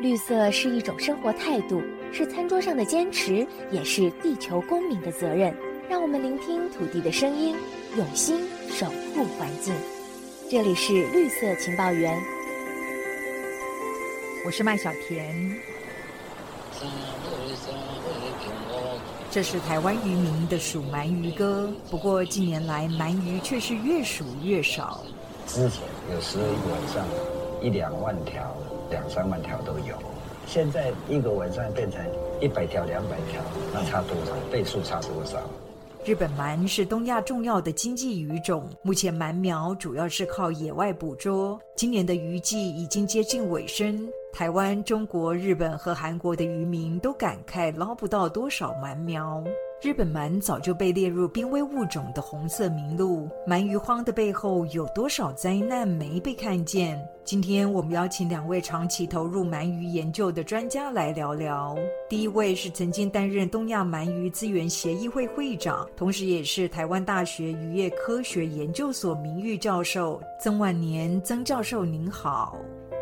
[0.00, 5.54] 绿色是一种生活态度，是餐桌上的坚持，也是地球公民的责任。
[5.90, 7.54] 让我们聆听土地的声音，
[7.98, 8.40] 用心
[8.70, 9.74] 守护环境。
[10.50, 12.18] 这里是绿色情报员，
[14.46, 15.54] 我是麦小甜。
[19.30, 25.02] 这是台湾渔民的数鳗鱼歌，不过近年来鳗鱼却是越数越少。
[25.46, 27.04] 之前有时候一个晚上
[27.60, 28.56] 一两万条、
[28.90, 29.96] 两三万条都有，
[30.46, 32.00] 现在一个晚上变成
[32.40, 33.40] 一百条、两百条，
[33.72, 34.32] 那差多少？
[34.50, 35.38] 倍数差多少？
[36.04, 41.60] 日本鳗是东亚重要的经济鱼种，目前鳗苗主要是靠野外捕捉。
[41.76, 44.08] 今年的渔季已经接近尾声。
[44.32, 49.44] 台湾、中国、日本和韩国的渔民都感慨捞不到多少鳗苗。
[49.82, 53.26] 日本鳗早就被列入濒危物种的红色名录。
[53.46, 57.02] 鳗鱼荒的背后有多少灾难没被看见？
[57.24, 61.74] 今天我们邀请两位长期投入鳗鱼研究的专家来聊聊。
[62.10, 71.18] 第一位是曾经担任东亚鳗鱼资源协议会会长，同时也是台湾大学渔业科学研究所名誉教授曾万年。
[71.22, 72.54] 曾教授您好。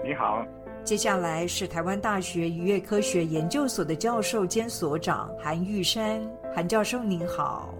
[0.04, 0.46] 你好。
[0.88, 6.18] 接下来是台湾大学渔业科学研究所的教授兼所长韩玉山，
[6.56, 7.74] 韩教授您好。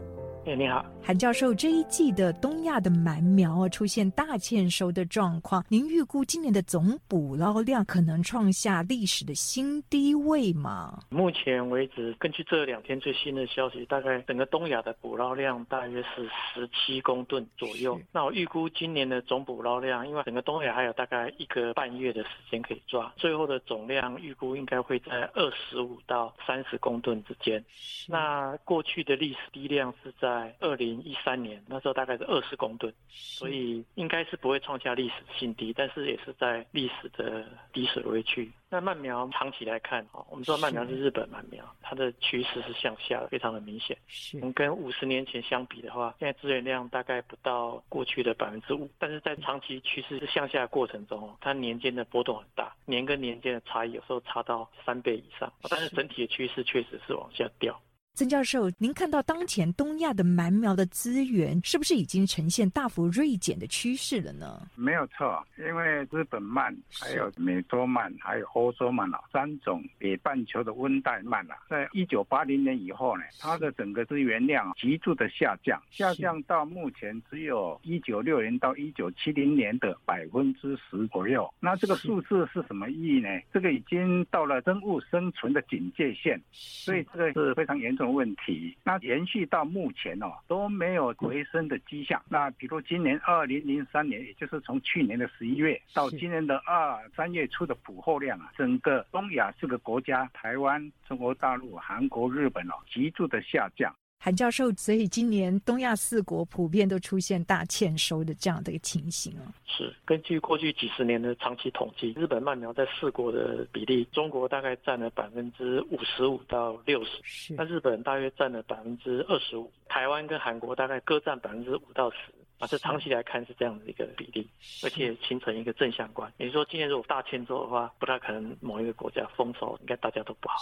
[0.48, 0.82] 哎，你好。
[1.04, 11.00] 韩教授，这一季的东亚的鳗苗啊出现大欠收的状况，您预估今年的总捕捞量可能创下历史的新低位吗？
[11.10, 18.00] 目前为止，根据这两天最新的消息，大概整个东亚的捕捞量大约是十七公吨左右。
[18.10, 27.62] 那我预估今年的总捕捞量，因为整个东亚还有大概一个半月的时间可以抓，最后的总量预估应该会在二十五到三十公吨之间。
[28.06, 30.98] 那过去的历史低量是在二零。
[31.08, 38.50] 一三年那时候大概是二十公吨，所以应该是不会创下历史新低，但是也是在历史的低水位区。
[38.69, 43.97] 那鳗苗长期来看，哦，我们知道鳗苗是日本鳗苗，它的趋势是向下的，非常的明显。
[44.34, 57.81] 我们，跟五十年前相比的话，现在资源量大概不到过去的百分之五，但是在长期趋势是向下的过程中，它年间的波动很大，年跟年间的差异有时候差到三倍以上，但是整体的趋势确实是往下掉。
[58.18, 64.60] 曾教授，您看到当前东亚的蛮苗的资源是不是已经呈现大幅锐减的趋势了呢？
[64.74, 81.48] 没有错，因为日本鳗、还有美洲鳗、还有欧洲鳗啊，三种北半球的温带鳗啊，在一九八零年以后呢，它的整个资源量急速的下降，下降到目前只有一九六零到一九七零年的百分之十左右。
[81.60, 83.28] 那这个数字是什么意义呢？
[83.52, 88.07] 这个已经到了生物生存的警戒线，所以这个是非常严重。
[88.12, 92.22] 问题那延续到目前哦都没有回升的迹象。
[92.28, 103.94] 那比如今年二零零三年，也就是从去年的十一月到今年的二三月初的捕获量啊，整个东亚四个国家，台湾、中国大陆、韩国、日本哦，急速的下降。
[104.20, 109.54] 韩教授，所以今年东亚四国普遍都出现大欠收的这样的一个情形啊。
[109.64, 122.16] 是根据过去几十年的长期统计，日本鳗苗在四国的比例，中国大概占了百分之五十五到六十，那日本大约占了百分之二十五，台湾跟韩国大概各占百分之五到十
[122.58, 122.66] 啊。
[122.66, 124.44] 这长期来看是这样的一个比例，
[124.82, 126.30] 而且形成一个正相关。
[126.38, 130.56] 也就是说，今年如果大欠收的话，不太可能某一个国家丰收，应该大家都不好。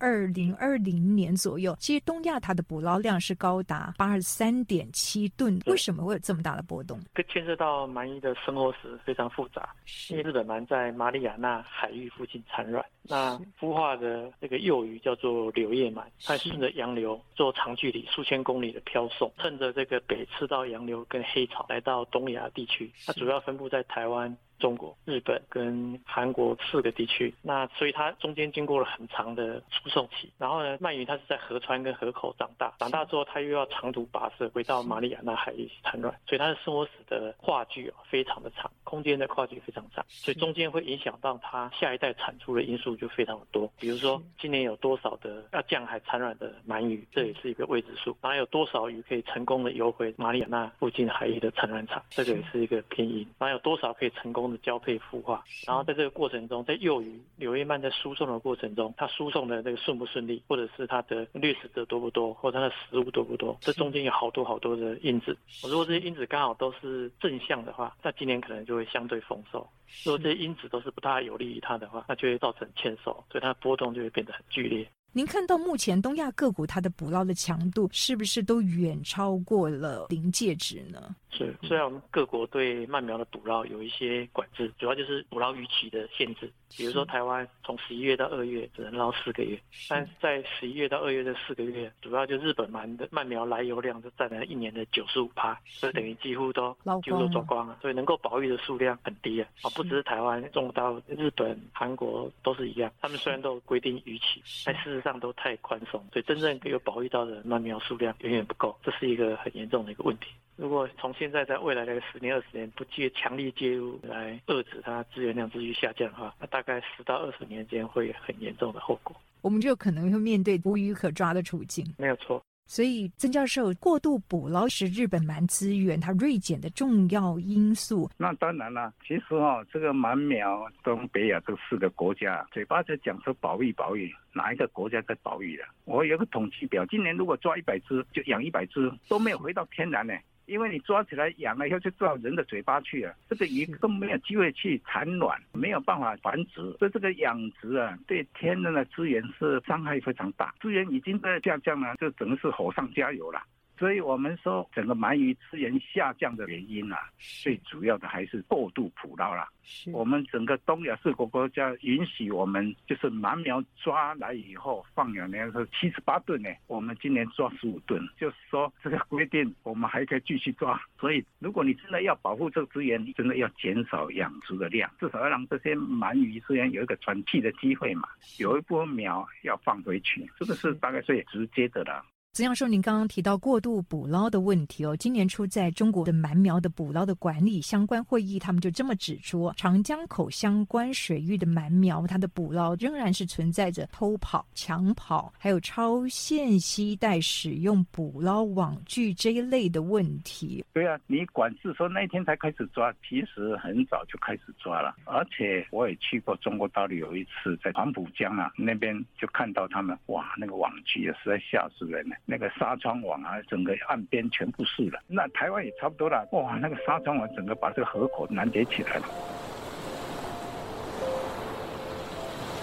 [0.00, 6.98] 二零二零年左右，其实东亚它的捕捞量是高达八十三点七吨，为什么会有这么大的波动？
[7.28, 9.68] 牵涉到鳗鱼的生活史非常复杂，
[10.08, 24.34] 因为日本鳗在马里亚纳海域附近产卵，那孵化的这个幼鱼叫做柳叶鳗，它顺着洋流做长距离数千公里的漂送，趁着这个北赤道洋流跟黑潮来到东亚地区，它主要分布在台湾。
[24.60, 30.30] 中国、日本跟韩国四个地区，那所以它中间经过了很长的输送期。
[30.36, 43.68] 然后呢，鳗鱼它是在河川跟河口长大，长大之后它又要长途跋涉回到马里亚纳海域产卵，所以它的生活史的跨距啊非常的长，空间的跨距非常长，所以中间会影响到它下一代产出的因素就非常的多。
[43.80, 48.16] 比如说今年有多少的要降海产卵的鳗鱼，这也是一个未知数。
[48.20, 53.26] 然后有多少鱼可以成功的游回马里亚纳附近海域的产卵场，这个也是一个偏因。
[53.38, 54.60] 然后有多少可以成功的。
[54.60, 65.34] 交配孵化，然后在这个过程中，在幼鱼柳叶鳗在输送的过程中，它输送的那个顺不顺利，或者是它的掠食者多不多，或者它的食物多不多，这中间有好多好多的因子。
[65.62, 69.66] 如果这些因子刚好都是正向的话，那今年可能就会相对丰收；
[70.04, 74.88] 如果这些因子都是不大有利于它的话，那就会造成欠收，所以它的波动就会变得很剧烈。
[75.12, 81.16] 您看到目前东亚个股它的捕捞的强度是不是都远超过了临界值呢？
[81.32, 86.50] 是，虽然我们各国对鳗苗的捕捞有一些管制，主要就是捕捞鱼期的限制。
[86.76, 96.72] 比如说台湾从十一月到二月只能捞四个月，但在十一月到二月这四个月，主要就日本鳗的鳗苗来游量就占了一年的九十五趴，所以等于几乎都
[97.02, 99.48] 几乎都抓光了，所以能够保育的数量很低啊。
[99.62, 110.28] 啊，不只是台湾，中国大陆、日本、韩国都是一样，他们虽然都有规定鱼期，但事实上都太宽松，所以真正有保育到的鳗苗数量远远不够，这是一个很严重的一个问题。
[110.56, 119.14] 如果从现在在未来的十年、二十年不介强力介入来遏制它资源量继续下降的话，那大概十到二十年间会很严重的后果。
[119.42, 121.84] 我们就可能会面对无鱼可抓的处境。
[121.98, 122.42] 没有错。
[122.66, 128.08] 所以，曾教授，过度捕捞是日本鳗资源它锐减的重要因素。
[128.16, 135.66] 那当然了，其实哦，这个鳗苗东北亚这四个国家，嘴巴在讲说保育保育，哪一个国家在保育了？
[135.84, 140.14] 我有个统计表，今年如果抓一百只，就养一百只，都没有回到天然呢。
[140.46, 153.40] 因为你抓起来养了以后，就到人的嘴巴去了，这个鱼都没有机会去产卵，没有办法繁殖，所以这个养殖啊，对天然的资源是伤害非常大，资源已经在下降了，就只能是火上加油了。
[153.80, 159.48] 所以我们说，整个鳗鱼资源下降的原因啊，最主要的还是过度捕捞了。
[159.90, 170.78] 我们整个东亚四国国家允许我们就是鳗苗抓来以后放养年是七十八吨呢，我们今年抓十五吨，就是说这个规定我们还可以继续抓。
[170.98, 178.06] 所以如果你真的要保护这个资源，你真的要减少养殖的量，至少要让这些鳗鱼虽然有一个喘气的机会嘛，
[178.38, 182.04] 有一部分苗要放回去，这个是大概最直接的了。
[182.32, 184.96] 曾教授，您刚刚提到过度捕捞的问题哦。
[184.96, 200.64] 今年初在中国的鳗苗的捕捞的管理相关会议，他们就这么指出，长江口相关水域的鳗苗，它的捕捞仍然是存在着偷跑、抢跑，还有超限期待使用捕捞网具这一类的问题。
[200.72, 204.94] 对啊，你管制说那天才开始抓，其实很早就开始抓了。
[205.04, 212.14] 而且我也去过中国大陆，有一次在黄浦江啊那边就看到他们，哇，那个网具也，实在吓死人了。
[212.24, 215.00] 那个纱窗网啊，整个岸边全部是了。
[215.06, 216.26] 那台湾也差不多了。
[216.32, 219.04] 哇，那个纱窗网整个把这个河口拦截起来了。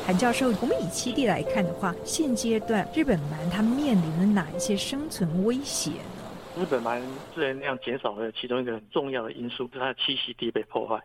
[0.06, 6.24] 韩教授，我们以七地来看的话，现阶段日本鳗它面临了哪一些生存威胁呢？
[6.58, 7.02] 日本鳗
[7.36, 10.98] 自然量减少的其中一个很重要的因素，是它的栖息地被破坏。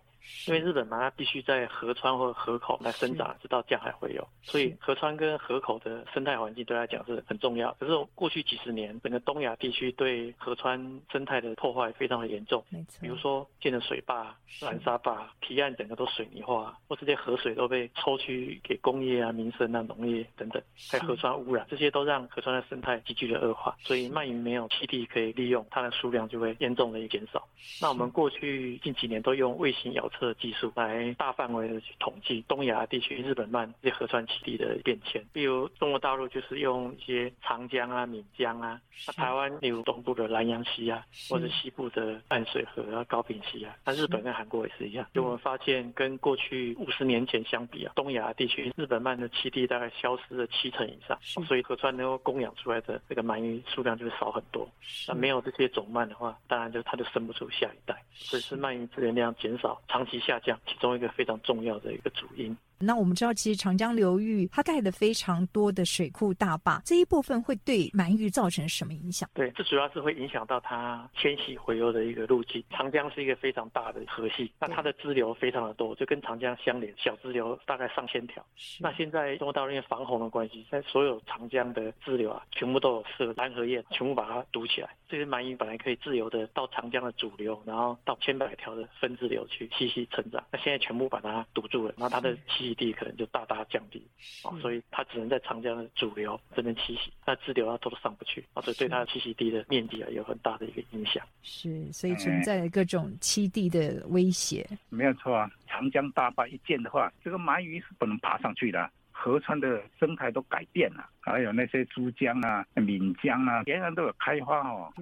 [0.47, 7.75] 因为日本嘛它必须在河川或河口来生长，直到江海会有，所以河川跟河口的生态环境对它讲是很重要。
[7.81, 12.65] 可是过去几十年，整个东亚地区对河川生态的破坏非常的严重。
[13.01, 23.77] 比如说建的水坝、拦沙坝，堤岸整个都水泥化，或这些河水都被抽取给工业啊、民生啊、农业等等，还有河川污染，这些都让河川的生态急剧的恶化。
[23.81, 27.45] 所以鳗鱼没有栖地可以利用，它的数量就会严重的减少。
[27.81, 30.09] 那我们过去近几年都用卫星遥。
[30.19, 54.69] 测技术来大范围的去统计东亚地区日本鳗这些河川栖地的变迁，比如中国大陆就是用一些长江啊、闽江啊，那台湾例如东部的南洋溪啊，或者西部的淡水河啊、高平溪啊，那日本跟韩国也是一样，就我们发现跟过去五十年前相比啊，东亚地区日本鳗的栖地大概消失了七成以上，所以河川能够供养出来的这个鳗鱼数量就会少很多。
[55.09, 59.81] 那没有这些种鳗的话，当然就它就生不出下一代，所以是鳗鱼资源量减少。
[59.89, 62.57] 长期下降，其中一个非常重要的一个主因。
[62.85, 69.29] 那我们知道，其实长江流域它盖的非常多的水库大坝，这一部分会对鳗鱼造成什么影响？
[69.35, 72.63] 对，这主要是会影响到它迁徙回游的一个路径。
[72.71, 78.45] 长江是一个非常大的河系，那它的支流非常的多，就跟长江相连，小支流大概上千条。
[78.81, 84.89] 那现在中国大陆因为防洪的关系，在所有长江的支流啊，全部都有设拦河堰，全部把它堵起来。
[85.09, 94.03] 这些鳗鱼本来可以自由的到长江的主流，然后到千百条的分支流去栖息成长，那现在全部把它堵住了，然后它的栖息地可能就大大降低，
[94.43, 101.25] 啊，所以它只能在长江的主流这边栖息，那支流它都上不去，啊，所以对它的栖息地的面积啊有很大的一个影响。
[101.43, 104.67] 是，所以存在各种栖地的威胁。
[104.89, 111.09] 没有错啊，长江大坝一建的话，这个鳗鱼是不能爬上去的，河川的生态都改变了。
[111.23, 114.93] 还有那些珠江啊、闽江啊，沿岸都有开发哦，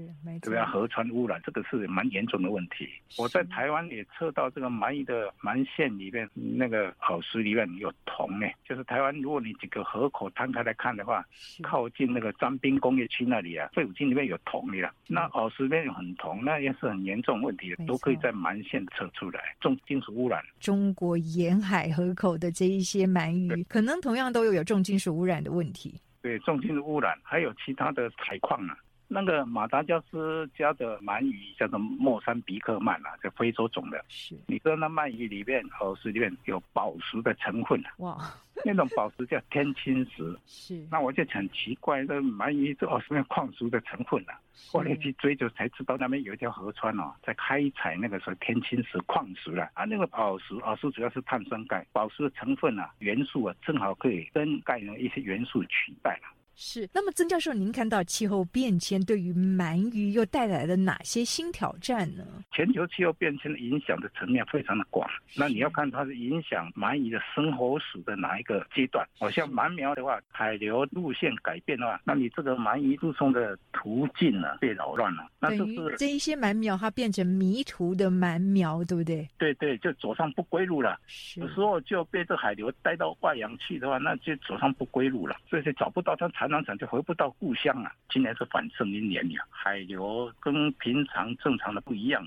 [0.42, 0.66] 对啊？
[0.66, 2.88] 河川污染这个是蛮严重的问题。
[3.18, 8.46] 我在台湾也测到这个鳗鱼的鳗线里面，那个耳石里面有铜呢。
[8.64, 11.24] 就是台湾，如果你几个河口摊开来看的话，
[11.62, 20.44] 靠近那个张滨工业区那里啊，废五金里面有铜的，那耳石里面有很铜，那也是很严重问题，都可以在鳗线测出来，重金属污染。
[20.60, 25.98] 中国沿海河口的这一些鳗鱼，可能同样都有有重金属污染的问题。
[26.22, 28.76] 对重金属污染，还有其他的采矿啊，
[29.12, 34.04] 那个马达加斯加的鳗鱼叫做莫桑比克鳗啊，在非洲种的。
[34.08, 37.90] 是，你知道那鳗鱼里面耳石里面有宝石的成分啊？
[37.98, 38.16] 哇，
[38.64, 40.38] 那种宝石叫天青石。
[40.46, 44.38] 是，那我就很奇怪，这鳗鱼这耳石面矿石的成分啊？
[44.70, 49.84] 后来去追究才知道，那边有一条河川哦，在开采那个时候天青石矿石了啊。
[49.86, 56.28] 那个宝石，宝石主要是碳酸钙，宝石的成分啊，元素啊，正好可以跟钙的一些元素取代了。
[56.62, 62.22] 是，那么曾教授，您看到气候变迁对于鳗鱼又带来了哪些新挑战呢？
[62.52, 69.08] 全球气候变迁的影响的层面非常的广，那你要看它是影响鳗鱼的生活史的哪一个阶段。
[69.18, 79.26] 好像鳗苗的话，海流路线改变的话，那你这个鳗鱼输送的途径呢被扰乱了，那就是这一些鳗苗它变成迷途的鳗苗，对不对？
[79.38, 81.00] 对对，就走上不归路了。
[81.36, 86.49] 有时候就被这海流带到外洋去的话，那就走上不归路了，所以就找不到它产。
[86.50, 87.92] 船长就回不到故乡啊。
[88.08, 92.22] 今年是反盛一年呀，海流跟平常正常的不一样。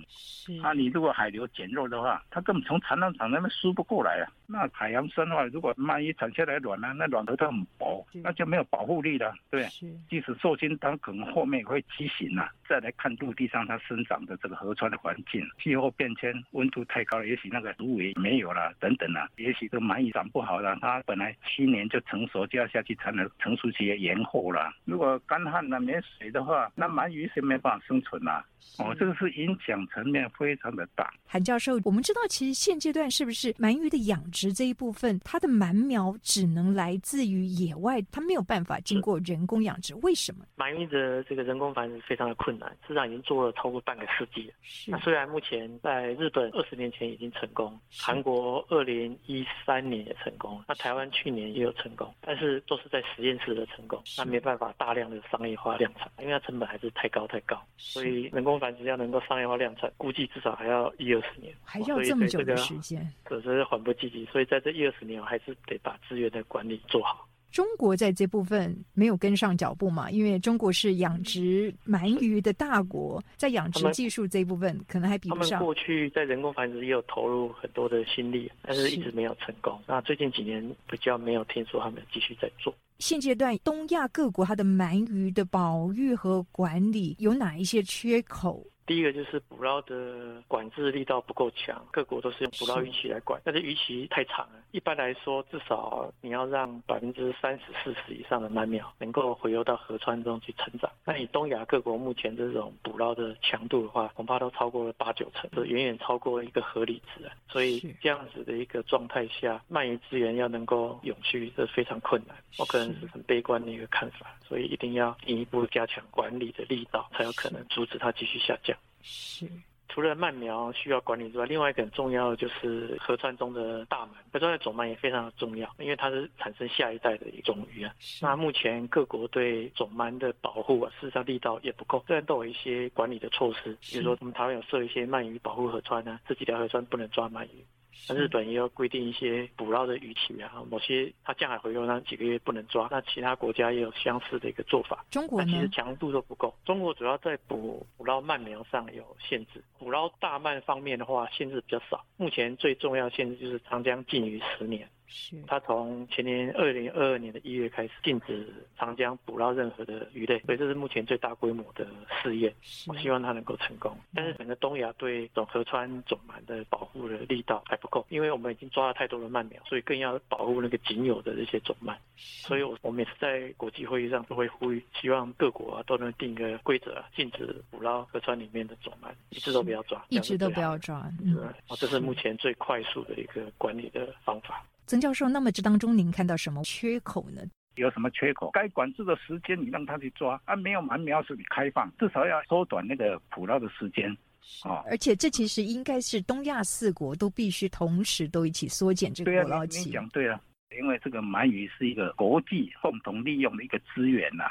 [0.63, 4.31] 啊，你如果海流减弱的话，它根本从产卵场那边输不过来啊。
[4.45, 9.67] 那海洋生的话，如果鳗鱼产下来卵呢，那卵壳它很薄，那就没有保护力了，对
[10.09, 12.51] 即使受精，它可能后面会畸形了。
[12.67, 24.73] 再来看陆地上它生长的这个河川的环境，气候变迁，温度太高了，也许那个芦苇没有了，等等啊，也许这鳗鱼长不好了，它本来七年就成熟，就要下去才能，成熟期也延后了。
[24.85, 28.43] 如果干旱了没水的话，那鳗鱼是没办法生存啦。
[28.79, 31.13] 哦，这个是影响层面非常的大。
[31.27, 40.43] 韩教授，我们知道其实现阶段是不是鳗鱼的养殖这一部分，它的鳗苗只能来自于野外，它没有办法经过人工养殖，为什么？
[40.57, 44.53] 鳗鱼的这个人工繁殖非常的困难，市场已经做了超过半个世纪了。
[44.87, 67.27] 那虽然目前在日本二十年前已经成功，韩国二零一三年也成功，那台湾去年也有成功，但是都是在实验室的成功，那没办法大量的商业化量产，因为它成本还是太高太高，所以人工繁殖要能够商业化量产，估计至少还要一二十年，还要这么久的时间，可是缓不积极，所以在这一二十年，我还是得把资源的管理做好。
[67.51, 70.09] 中国在这部分没有跟上脚步嘛？
[70.09, 75.63] 因为中国是养殖鳗鱼的大国，在养殖技术这一部分可能还比不上。
[75.63, 79.79] 过去在人工繁殖也有投入很多的心力，但是一直没有成功。
[79.85, 82.73] 那最近几年比较没有听说他们继续在做。
[82.97, 88.65] 现阶段东亚各国它的鳗鱼的保育和管理有哪一些缺口？
[88.85, 94.61] 第一个就是捕捞的管制力道不够强，各国都是用捕捞鱼期来管，但是鱼期太长了。
[94.71, 100.91] 一般来说，至少你要让百分之三十、四十以上的鳗苗能够回游到河川中去成长。
[101.05, 107.29] 那以东亚各国目前这种捕捞的强度的话，恐怕都超过了八九成，是远远超过一个合理值。
[107.47, 112.35] 所以这样子的一个状态下，鳗鱼资源要能够永续，这非常困难。
[112.57, 118.72] 我个人是很悲观的一个看法，所以一定要进一步加强管理的力道，才有可能阻止它继续下降。
[119.03, 119.45] 是，
[119.89, 127.93] 除了鳗苗需要管理之外，另外一个很重要的就是河川中的大门，河川的种鳗也非常的重要，因为它是产生下一代的一种鱼啊。
[128.21, 137.63] 那目前各国对种鳗的保护啊，事实上力道也不够，虽然都有一些管理的措施，比如说我们台湾有设一些鳗鱼保护河川啊，这几条河川不能抓鳗鱼。
[138.09, 142.87] 那日本也要规定一些捕捞的鱼期啊，某些它降海回游那几个月不能抓。
[142.91, 145.05] 那其他国家也有相似的一个做法。
[145.11, 145.47] 中国呢？
[145.51, 146.53] 其实强度都不够。
[146.65, 152.03] 中国主要在捕捕捞鳗苗上有限制，捕捞大鳗方面的话限制比较少。
[152.17, 154.87] 目前最重要限制就是长江禁渔十年。
[155.07, 161.87] 是，他从前年二零二二年的一月开始禁止长江捕捞任何的鱼类，所以这是目前最大规模的
[162.21, 162.53] 试验。
[162.87, 163.95] 我希望它能够成功。
[164.15, 171.95] 但是整个东亚对种河川种鳗的保护的力道还不够，因为我们已经抓了太多的鳗苗，所以更要保护那个仅有的这些种鳗。
[172.15, 181.11] 所以我我每次在国际会议上都会呼吁，希望各国啊都能定个规则，禁止捕捞河川里面的种鳗，一直都不要抓，一直都不要抓。
[181.23, 184.65] 嗯，这是目前最快速的一个管理的方法。
[184.85, 187.41] 曾教授，那么这当中您看到什么缺口呢？
[187.75, 188.51] 有什么缺口？
[188.51, 194.15] 该管制的时间你让他去抓啊，没有蛮苗是你开放，至少要缩短那个捕捞的时间
[194.63, 194.83] 啊。
[194.89, 199.85] 而且这其实应该是东亚四国都必须同时都一起缩减这个捕捞期。
[199.85, 200.39] 你讲对啊，
[200.79, 204.43] 因为这个鳗鱼是一个国际共同利用的一个资源呐。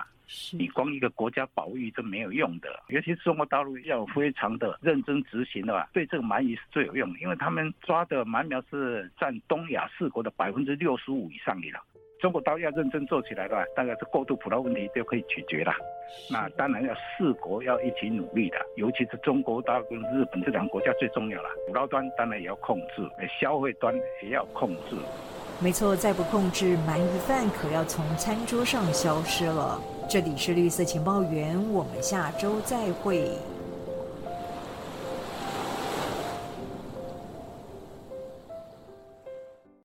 [0.52, 11.80] 你光一个国家保育这没有用的，尤其是中国大陆要非常的认真执行的话，对这个鳗鱼是最有用的，因为他们抓的鳗苗是占东亚四国的百分之六十五以上的了。
[12.20, 15.74] 中国大陆要认真做起来的话，大概是过度捕捞问题就可以解决了。
[16.30, 21.48] 那当然要四国要一起努力的，尤其是中国大陆跟日本这两个国家最重要了。
[21.66, 23.02] 捕捞端当然也要控制，
[23.40, 24.96] 消费端也要控制。
[25.60, 29.80] 没错，再不控制，鳗鱼饭可要从餐桌上消失了。
[30.12, 33.30] 这里是绿色情报员，我们下周再会。